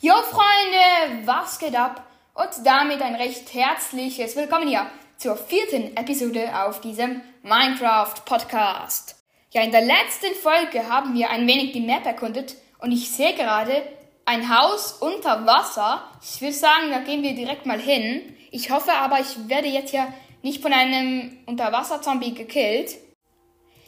Jo 0.00 0.14
Freunde, 0.14 1.26
was 1.26 1.58
geht 1.58 1.74
ab? 1.74 2.04
Und 2.32 2.64
damit 2.64 3.02
ein 3.02 3.16
recht 3.16 3.52
herzliches 3.52 4.36
Willkommen 4.36 4.68
hier 4.68 4.86
zur 5.16 5.36
vierten 5.36 5.96
Episode 5.96 6.50
auf 6.54 6.80
diesem 6.80 7.20
Minecraft 7.42 8.14
Podcast. 8.24 9.16
Ja, 9.50 9.62
in 9.62 9.72
der 9.72 9.80
letzten 9.80 10.36
Folge 10.40 10.88
haben 10.88 11.14
wir 11.14 11.30
ein 11.30 11.48
wenig 11.48 11.72
die 11.72 11.80
Map 11.80 12.06
erkundet 12.06 12.54
und 12.78 12.92
ich 12.92 13.10
sehe 13.10 13.34
gerade 13.34 13.82
ein 14.24 14.56
Haus 14.56 14.92
unter 14.92 15.44
Wasser. 15.44 16.04
Ich 16.22 16.40
würde 16.40 16.54
sagen, 16.54 16.92
da 16.92 17.00
gehen 17.00 17.24
wir 17.24 17.34
direkt 17.34 17.66
mal 17.66 17.80
hin. 17.80 18.36
Ich 18.52 18.70
hoffe 18.70 18.92
aber, 18.92 19.18
ich 19.18 19.48
werde 19.48 19.66
jetzt 19.66 19.90
hier 19.90 20.06
nicht 20.42 20.62
von 20.62 20.72
einem 20.72 21.38
Unterwasser-Zombie 21.46 22.34
gekillt. 22.34 22.94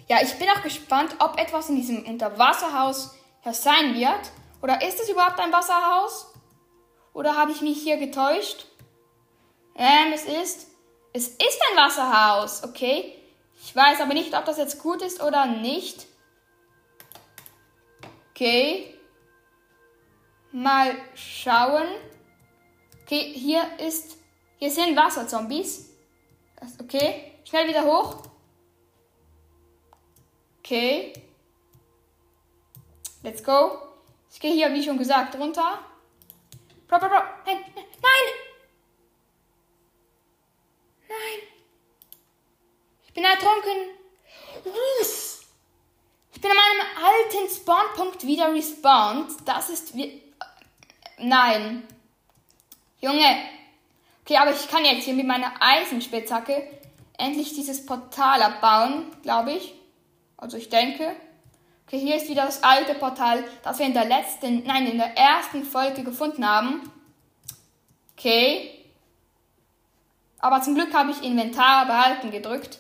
Ja, 0.08 0.16
ich 0.20 0.34
bin 0.40 0.48
auch 0.48 0.62
gespannt, 0.62 1.14
ob 1.20 1.38
etwas 1.38 1.68
in 1.68 1.76
diesem 1.76 2.04
Unterwasserhaus 2.04 3.14
sein 3.52 3.94
wird. 3.94 4.32
Oder 4.62 4.86
ist 4.86 5.00
es 5.00 5.08
überhaupt 5.08 5.40
ein 5.40 5.52
Wasserhaus? 5.52 6.32
Oder 7.12 7.36
habe 7.36 7.52
ich 7.52 7.60
mich 7.60 7.82
hier 7.82 7.96
getäuscht? 7.96 8.66
Ähm, 9.74 10.12
es 10.12 10.24
ist. 10.24 10.68
Es 11.12 11.26
ist 11.28 11.60
ein 11.70 11.76
Wasserhaus, 11.76 12.62
okay? 12.62 13.18
Ich 13.62 13.74
weiß 13.74 14.00
aber 14.00 14.14
nicht, 14.14 14.36
ob 14.36 14.44
das 14.44 14.58
jetzt 14.58 14.80
gut 14.80 15.02
ist 15.02 15.20
oder 15.22 15.46
nicht. 15.46 16.06
Okay. 18.30 18.94
Mal 20.52 20.96
schauen. 21.14 21.86
Okay, 23.02 23.32
hier 23.34 23.62
ist. 23.78 24.16
Hier 24.58 24.70
sind 24.70 24.96
Wasserzombies. 24.96 25.90
Okay. 26.80 27.32
Schnell 27.44 27.68
wieder 27.68 27.84
hoch. 27.84 28.22
Okay. 30.60 31.12
Let's 33.22 33.42
go. 33.42 33.89
Ich 34.32 34.40
gehe 34.40 34.52
hier, 34.52 34.72
wie 34.72 34.82
schon 34.82 34.98
gesagt, 34.98 35.34
runter. 35.36 35.80
Bro, 36.88 36.98
bro, 36.98 37.08
bro. 37.08 37.20
Nein, 37.46 37.64
nein. 37.74 37.84
Nein. 41.08 41.40
Ich 43.06 43.12
bin 43.12 43.24
ertrunken. 43.24 43.90
Ich 46.32 46.40
bin 46.40 46.50
an 46.50 46.56
meinem 46.56 46.86
alten 47.04 47.54
Spawnpunkt 47.54 48.26
wieder 48.26 48.54
respawned. 48.54 49.32
Das 49.44 49.68
ist 49.68 49.94
wie... 49.96 50.22
Nein. 51.18 51.86
Junge. 53.00 53.36
Okay, 54.22 54.36
aber 54.36 54.52
ich 54.52 54.68
kann 54.68 54.84
jetzt 54.84 55.04
hier 55.04 55.14
mit 55.14 55.26
meiner 55.26 55.52
Eisenspitzhacke 55.60 56.80
endlich 57.18 57.54
dieses 57.54 57.84
Portal 57.84 58.42
abbauen, 58.42 59.10
glaube 59.22 59.52
ich. 59.52 59.74
Also 60.36 60.56
ich 60.56 60.68
denke. 60.68 61.14
Okay, 61.90 61.98
hier 61.98 62.14
ist 62.18 62.28
wieder 62.28 62.46
das 62.46 62.62
alte 62.62 62.94
Portal, 62.94 63.42
das 63.64 63.80
wir 63.80 63.86
in 63.86 63.94
der 63.94 64.04
letzten, 64.04 64.62
nein, 64.62 64.86
in 64.86 64.96
der 64.96 65.16
ersten 65.16 65.64
Folge 65.64 66.04
gefunden 66.04 66.46
haben. 66.46 66.88
Okay. 68.16 68.84
Aber 70.38 70.62
zum 70.62 70.76
Glück 70.76 70.94
habe 70.94 71.10
ich 71.10 71.24
Inventar 71.24 71.86
behalten 71.86 72.30
gedrückt. 72.30 72.78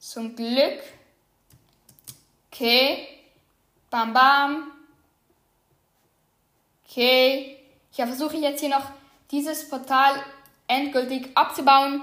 Zum 0.00 0.34
Glück. 0.34 0.82
Okay. 2.50 3.06
Bam, 3.88 4.12
bam. 4.12 4.72
Okay. 6.90 7.56
Ja, 7.92 8.08
versuche 8.08 8.36
jetzt 8.38 8.58
hier 8.58 8.70
noch 8.70 8.90
dieses 9.30 9.68
Portal 9.68 10.12
endgültig 10.66 11.28
abzubauen. 11.36 12.02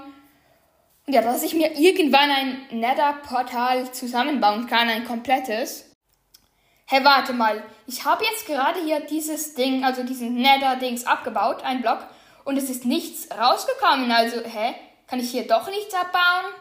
Und 1.06 1.12
ja, 1.12 1.20
dass 1.20 1.42
ich 1.42 1.52
mir 1.52 1.78
irgendwann 1.78 2.30
ein 2.30 2.66
Nether-Portal 2.70 3.92
zusammenbauen 3.92 4.66
kann, 4.66 4.88
ein 4.88 5.04
komplettes. 5.04 5.91
Hey, 6.92 7.02
warte 7.02 7.32
mal. 7.32 7.64
Ich 7.86 8.04
habe 8.04 8.22
jetzt 8.22 8.46
gerade 8.46 8.78
hier 8.84 9.00
dieses 9.00 9.54
Ding, 9.54 9.82
also 9.82 10.02
diesen 10.02 10.34
Nether-Dings 10.34 11.06
abgebaut, 11.06 11.64
ein 11.64 11.80
Block, 11.80 12.00
und 12.44 12.58
es 12.58 12.68
ist 12.68 12.84
nichts 12.84 13.30
rausgekommen. 13.30 14.12
Also, 14.12 14.42
hä? 14.44 14.74
Kann 15.06 15.18
ich 15.18 15.30
hier 15.30 15.46
doch 15.46 15.66
nichts 15.70 15.94
abbauen? 15.94 16.52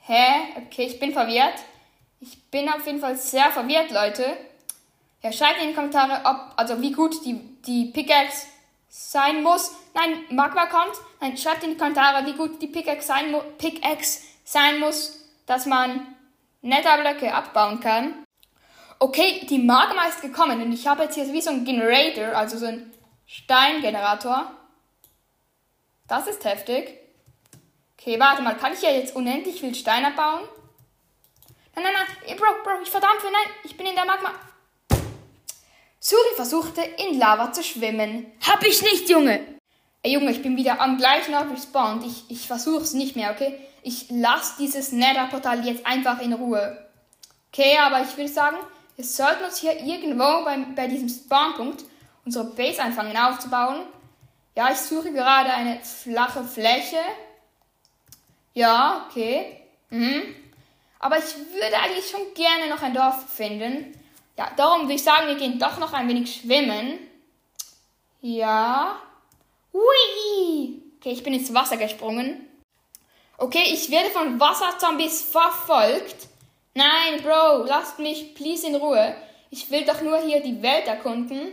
Hä? 0.00 0.52
Okay, 0.58 0.84
ich 0.84 1.00
bin 1.00 1.14
verwirrt. 1.14 1.54
Ich 2.20 2.50
bin 2.50 2.68
auf 2.68 2.84
jeden 2.84 3.00
Fall 3.00 3.16
sehr 3.16 3.50
verwirrt, 3.50 3.90
Leute. 3.92 4.36
Ja, 5.22 5.32
schreibt 5.32 5.62
in 5.62 5.68
die 5.68 5.74
Kommentare, 5.74 6.20
ob, 6.26 6.52
also 6.56 6.82
wie 6.82 6.92
gut 6.92 7.24
die, 7.24 7.40
die 7.64 7.86
Pickaxe 7.86 8.48
sein 8.90 9.42
muss. 9.42 9.74
Nein, 9.94 10.22
Magma 10.28 10.66
kommt. 10.66 10.98
Nein, 11.22 11.38
schreibt 11.38 11.64
in 11.64 11.70
die 11.70 11.78
Kommentare, 11.78 12.26
wie 12.26 12.34
gut 12.34 12.60
die 12.60 12.66
Pickaxe 12.66 13.06
sein, 13.06 13.34
Pickaxe 13.56 14.20
sein 14.44 14.78
muss, 14.80 15.18
dass 15.46 15.64
man 15.64 16.14
Netherblöcke 16.60 17.32
abbauen 17.32 17.80
kann. 17.80 18.27
Okay, 19.00 19.46
die 19.48 19.58
Magma 19.58 20.06
ist 20.06 20.22
gekommen 20.22 20.60
und 20.60 20.72
ich 20.72 20.86
habe 20.86 21.04
jetzt 21.04 21.14
hier 21.14 21.32
wie 21.32 21.40
so 21.40 21.50
ein 21.50 21.64
Generator, 21.64 22.36
also 22.36 22.58
so 22.58 22.66
ein 22.66 22.92
Steingenerator. 23.26 24.50
Das 26.08 26.26
ist 26.26 26.44
heftig. 26.44 26.98
Okay, 27.96 28.18
warte 28.18 28.42
mal, 28.42 28.56
kann 28.56 28.72
ich 28.72 28.82
ja 28.82 28.90
jetzt 28.90 29.14
unendlich 29.14 29.60
viel 29.60 29.74
Stein 29.74 30.04
abbauen? 30.04 30.40
Nein, 31.74 31.84
nein, 31.84 32.06
nein, 32.26 32.36
Bro, 32.36 32.46
Bro, 32.64 32.82
ich 32.82 32.90
verdammt, 32.90 33.22
nein, 33.22 33.54
ich 33.62 33.76
bin 33.76 33.86
in 33.86 33.94
der 33.94 34.04
Magma. 34.04 34.30
Suri 36.00 36.34
versuchte 36.34 36.80
in 36.80 37.18
Lava 37.18 37.52
zu 37.52 37.62
schwimmen. 37.62 38.32
Hab 38.48 38.64
ich 38.64 38.82
nicht, 38.82 39.08
Junge! 39.08 39.58
Ey, 40.02 40.12
Junge, 40.12 40.30
ich 40.30 40.42
bin 40.42 40.56
wieder 40.56 40.80
am 40.80 40.96
gleichen 40.96 41.34
Ort 41.34 41.50
respawned. 41.50 42.04
Ich, 42.04 42.24
ich 42.30 42.46
versuch's 42.46 42.94
nicht 42.94 43.14
mehr, 43.14 43.30
okay? 43.30 43.60
Ich 43.82 44.06
lass 44.10 44.56
dieses 44.56 44.90
Nether-Portal 44.90 45.66
jetzt 45.66 45.86
einfach 45.86 46.20
in 46.20 46.32
Ruhe. 46.32 46.88
Okay, 47.52 47.78
aber 47.78 48.02
ich 48.02 48.16
will 48.16 48.28
sagen, 48.28 48.56
wir 48.98 49.04
sollten 49.04 49.44
uns 49.44 49.58
hier 49.58 49.78
irgendwo 49.78 50.44
bei, 50.44 50.58
bei 50.74 50.88
diesem 50.88 51.08
Spawnpunkt 51.08 51.84
unsere 52.24 52.46
Base 52.46 52.82
anfangen 52.82 53.16
aufzubauen. 53.16 53.86
Ja, 54.56 54.72
ich 54.72 54.78
suche 54.78 55.12
gerade 55.12 55.52
eine 55.52 55.78
flache 55.84 56.42
Fläche. 56.42 56.98
Ja, 58.54 59.06
okay. 59.08 59.62
Mhm. 59.90 60.34
Aber 60.98 61.16
ich 61.16 61.36
würde 61.36 61.78
eigentlich 61.80 62.10
schon 62.10 62.34
gerne 62.34 62.68
noch 62.68 62.82
ein 62.82 62.92
Dorf 62.92 63.30
finden. 63.32 63.96
Ja, 64.36 64.50
darum 64.56 64.82
würde 64.82 64.94
ich 64.94 65.04
sagen, 65.04 65.28
wir 65.28 65.36
gehen 65.36 65.60
doch 65.60 65.78
noch 65.78 65.92
ein 65.92 66.08
wenig 66.08 66.34
schwimmen. 66.34 66.98
Ja. 68.20 69.00
Hui! 69.72 70.82
Okay, 70.98 71.12
ich 71.12 71.22
bin 71.22 71.34
ins 71.34 71.54
Wasser 71.54 71.76
gesprungen. 71.76 72.48
Okay, 73.36 73.62
ich 73.72 73.92
werde 73.92 74.10
von 74.10 74.40
Wasserzombies 74.40 75.22
verfolgt. 75.22 76.26
Nein, 76.78 77.20
Bro, 77.24 77.64
lasst 77.64 77.98
mich 77.98 78.36
please 78.36 78.64
in 78.64 78.76
Ruhe. 78.76 79.16
Ich 79.50 79.68
will 79.68 79.84
doch 79.84 80.00
nur 80.00 80.22
hier 80.22 80.40
die 80.40 80.62
Welt 80.62 80.86
erkunden. 80.86 81.48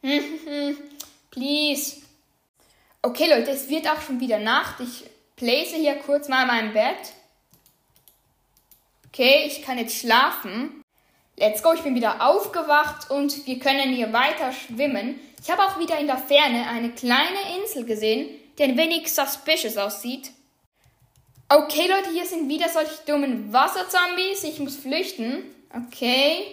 please. 1.32 1.96
Okay, 3.02 3.28
Leute, 3.28 3.50
es 3.50 3.68
wird 3.68 3.88
auch 3.88 4.00
schon 4.00 4.20
wieder 4.20 4.38
Nacht. 4.38 4.78
Ich 4.78 5.10
place 5.34 5.74
hier 5.74 5.96
kurz 5.96 6.28
mal 6.28 6.46
mein 6.46 6.72
Bett. 6.72 7.14
Okay, 9.08 9.42
ich 9.44 9.60
kann 9.62 9.76
jetzt 9.76 9.98
schlafen. 9.98 10.84
Let's 11.36 11.64
go, 11.64 11.72
ich 11.72 11.82
bin 11.82 11.96
wieder 11.96 12.24
aufgewacht 12.24 13.10
und 13.10 13.48
wir 13.48 13.58
können 13.58 13.92
hier 13.92 14.12
weiter 14.12 14.52
schwimmen. 14.52 15.18
Ich 15.42 15.50
habe 15.50 15.64
auch 15.64 15.80
wieder 15.80 15.98
in 15.98 16.06
der 16.06 16.18
Ferne 16.18 16.68
eine 16.68 16.90
kleine 16.90 17.58
Insel 17.58 17.84
gesehen, 17.84 18.28
die 18.56 18.62
ein 18.62 18.76
wenig 18.76 19.12
suspicious 19.12 19.76
aussieht. 19.76 20.30
Okay, 21.52 21.88
Leute, 21.88 22.10
hier 22.10 22.26
sind 22.26 22.48
wieder 22.48 22.68
solche 22.68 22.94
dummen 23.06 23.52
Wasserzombies. 23.52 24.44
Ich 24.44 24.60
muss 24.60 24.76
flüchten. 24.76 25.52
Okay. 25.74 26.46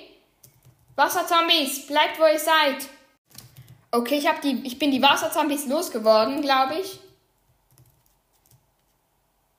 Wasserzombies, 0.96 1.86
bleibt 1.86 2.20
wo 2.20 2.26
ihr 2.26 2.40
seid. 2.40 2.78
Okay, 3.92 4.18
ich, 4.18 4.28
hab 4.28 4.42
die, 4.42 4.60
ich 4.64 4.80
bin 4.80 4.90
die 4.90 5.04
Wasserzombies 5.04 5.68
losgeworden, 5.68 6.42
glaube 6.42 6.80
ich. 6.80 6.98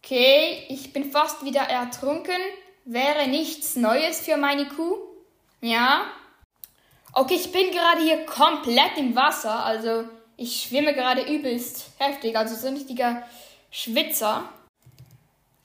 Okay, 0.03 0.65
ich 0.71 0.93
bin 0.93 1.13
fast 1.13 1.45
wieder 1.45 1.61
ertrunken. 1.61 2.41
Wäre 2.85 3.29
nichts 3.29 3.77
Neues 3.77 4.21
für 4.21 4.39
meine 4.39 4.67
Kuh. 4.67 4.97
Ja. 5.61 6.11
Okay, 7.13 7.37
ich 7.37 7.53
bin 7.53 7.71
gerade 7.71 8.03
hier 8.03 8.27
komplett 8.27 8.97
im 8.97 9.15
Wasser. 9.15 9.65
Also, 9.65 10.03
ich 10.37 10.63
schwimme 10.63 10.95
gerade 10.95 11.33
übelst 11.33 11.91
heftig. 11.99 12.37
Also, 12.37 12.57
so 12.57 12.67
ein 12.67 12.75
richtiger 12.75 13.23
Schwitzer. 13.71 14.49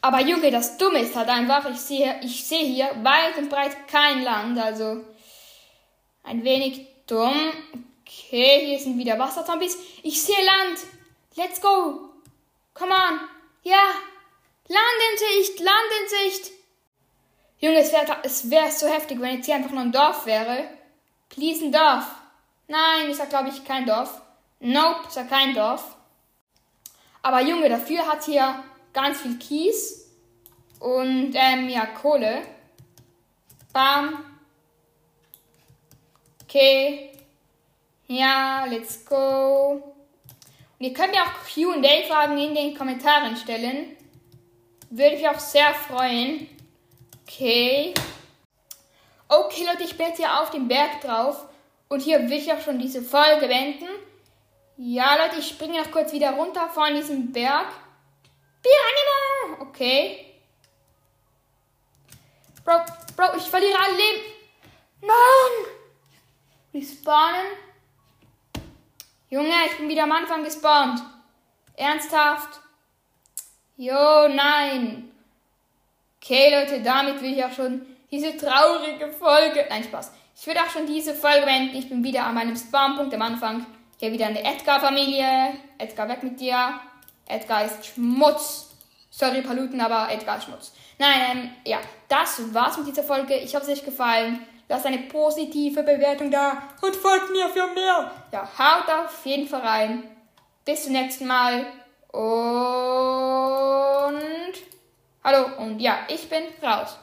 Aber 0.04 0.20
Junge, 0.20 0.52
das 0.52 0.78
Dumme 0.78 1.00
ist 1.00 1.16
halt 1.16 1.30
einfach, 1.30 1.66
ich 1.70 1.80
sehe, 1.80 2.20
ich 2.22 2.44
sehe 2.44 2.66
hier 2.66 2.92
weit 3.04 3.38
und 3.38 3.50
breit 3.50 3.88
kein 3.88 4.22
Land, 4.22 4.60
also 4.60 5.02
ein 6.24 6.44
wenig 6.44 6.86
dumm. 7.08 7.54
Okay, 8.02 8.66
hier 8.66 8.80
sind 8.80 8.98
wieder 8.98 9.18
Wasserzombies. 9.18 9.78
Ich 10.04 10.22
sehe 10.22 10.36
Land. 10.44 10.80
Let's 11.38 11.62
go. 11.62 12.10
Come 12.74 12.92
on. 12.92 13.22
Ja. 13.64 13.82
Land 14.68 15.00
in 15.10 15.18
Sicht, 15.20 15.60
Land 15.62 15.92
in 16.02 16.32
Sicht. 16.32 16.52
Junge, 17.60 17.78
es 17.78 17.94
wäre 17.94 18.18
es 18.24 18.50
wär 18.50 18.70
so 18.72 18.88
heftig, 18.88 19.22
wenn 19.22 19.38
jetzt 19.38 19.46
hier 19.46 19.56
einfach 19.56 19.72
nur 19.72 19.84
ein 19.84 19.94
Dorf 19.94 20.26
wäre. 20.26 20.68
Please 21.30 21.64
ein 21.64 21.72
Dorf. 21.72 22.04
Nein, 22.68 23.10
ist 23.10 23.20
ja 23.20 23.26
glaube 23.26 23.48
ich 23.48 23.64
kein 23.64 23.86
Dorf. 23.86 24.22
Nope, 24.60 25.08
ist 25.08 25.16
ja 25.16 25.24
kein 25.24 25.56
Dorf. 25.56 25.96
Aber 27.22 27.40
Junge, 27.40 27.70
dafür 27.70 28.06
hat 28.06 28.26
hier 28.26 28.66
ganz 28.94 29.22
viel 29.22 29.38
Kies 29.38 30.10
und 30.80 31.34
ähm, 31.34 31.70
ja, 31.70 31.86
Kohle. 31.88 32.44
Bam. 33.74 34.24
Okay. 36.44 37.10
Ja, 38.08 38.66
let's 38.66 39.04
go. 39.06 39.82
Und 40.80 40.86
ihr 40.86 40.94
könnt 40.94 41.12
mir 41.12 41.24
auch 41.24 41.34
QA-Fragen 41.48 42.38
in 42.38 42.54
den 42.54 42.78
Kommentaren 42.78 43.36
stellen. 43.36 43.96
Würde 44.90 45.16
mich 45.16 45.28
auch 45.28 45.40
sehr 45.40 45.74
freuen. 45.74 46.48
Okay. 47.24 47.94
Okay, 49.28 49.66
Leute, 49.66 49.84
ich 49.84 49.98
bin 49.98 50.08
jetzt 50.08 50.18
hier 50.18 50.40
auf 50.40 50.52
dem 50.52 50.68
Berg 50.68 51.02
drauf. 51.02 51.46
Und 51.88 52.02
hier 52.02 52.30
will 52.30 52.38
ich 52.38 52.52
auch 52.52 52.62
schon 52.62 52.78
diese 52.78 53.02
Folge 53.02 53.50
wenden. 53.50 53.88
Ja, 54.78 55.16
Leute, 55.16 55.40
ich 55.40 55.48
springe 55.48 55.80
noch 55.80 55.92
kurz 55.92 56.12
wieder 56.12 56.32
runter 56.32 56.68
von 56.70 56.94
diesem 56.94 57.32
Berg. 57.32 57.68
Piranha! 58.64 59.62
Okay. 59.62 60.26
Bro, 62.64 62.80
Bro, 63.16 63.38
ich 63.38 63.44
verliere 63.44 63.78
alle 63.78 63.98
Leben. 63.98 64.24
Nein! 65.02 65.74
Respawnen. 66.74 67.46
Junge, 69.30 69.54
ich 69.66 69.78
bin 69.78 69.90
wieder 69.90 70.04
am 70.04 70.12
Anfang 70.12 70.44
gespawnt. 70.44 71.02
Ernsthaft? 71.76 72.62
Jo, 73.76 74.28
nein. 74.28 75.12
Okay, 76.22 76.54
Leute, 76.56 76.82
damit 76.82 77.22
will 77.22 77.34
ich 77.34 77.44
auch 77.44 77.52
schon 77.52 77.86
diese 78.12 78.38
traurige 78.38 79.12
Folge. 79.12 79.66
Nein, 79.70 79.84
Spaß. 79.84 80.12
Ich 80.36 80.48
würde 80.48 80.62
auch 80.62 80.70
schon 80.70 80.86
diese 80.86 81.14
Folge 81.14 81.46
beenden. 81.46 81.76
Ich 81.76 81.90
bin 81.90 82.04
wieder 82.04 82.26
an 82.26 82.36
meinem 82.36 82.56
Spawnpunkt 82.56 83.14
am 83.14 83.22
Anfang. 83.24 83.66
Hier 84.00 84.12
wieder 84.12 84.28
eine 84.28 84.44
Edgar-Familie. 84.44 85.58
Edgar, 85.78 86.08
weg 86.08 86.24
mit 86.24 86.40
dir. 86.40 86.80
Edgar 87.28 87.66
ist 87.66 87.86
Schmutz. 87.86 88.70
Sorry, 89.10 89.42
Paluten, 89.42 89.80
aber 89.80 90.12
Edgar 90.12 90.38
ist 90.38 90.46
Schmutz. 90.46 90.74
Nein, 90.98 91.20
ähm, 91.32 91.50
ja, 91.66 91.80
das 92.08 92.54
war's 92.54 92.78
mit 92.78 92.88
dieser 92.88 93.04
Folge. 93.04 93.36
Ich 93.36 93.56
hoffe, 93.56 93.72
es 93.72 93.80
euch 93.80 93.86
gefallen. 93.86 94.46
Lasst 94.70 94.86
eine 94.86 95.00
positive 95.00 95.84
Bewertung 95.84 96.32
da 96.32 96.64
und 96.82 96.96
folgt 96.96 97.32
mir 97.32 97.50
für 97.50 97.68
mehr. 97.68 98.12
Ja, 98.32 98.50
haut 98.58 98.90
auf 98.90 99.26
jeden 99.26 99.48
Fall 99.48 99.62
rein. 99.62 100.04
Bis 100.66 100.86
zum 100.86 100.94
nächsten 100.94 101.28
Mal. 101.28 101.66
Und 102.12 102.24
hallo 105.24 105.46
und 105.58 105.80
ja, 105.80 106.00
ich 106.08 106.30
bin 106.30 106.44
raus. 106.62 106.98